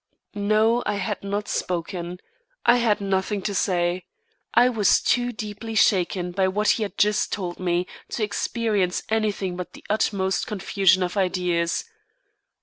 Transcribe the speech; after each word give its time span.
No, 0.33 0.81
I 0.87 0.95
had 0.95 1.23
not 1.23 1.47
spoken. 1.47 2.17
I 2.65 2.77
had 2.77 3.01
nothing 3.01 3.43
to 3.43 3.53
say. 3.53 4.05
I 4.51 4.67
was 4.67 4.99
too 4.99 5.31
deeply 5.31 5.75
shaken 5.75 6.31
by 6.31 6.47
what 6.47 6.69
he 6.69 6.81
had 6.81 6.97
just 6.97 7.31
told 7.31 7.59
me, 7.59 7.85
to 8.09 8.23
experience 8.23 9.03
anything 9.09 9.55
but 9.55 9.73
the 9.73 9.85
utmost 9.91 10.47
confusion 10.47 11.03
of 11.03 11.17
ideas. 11.17 11.85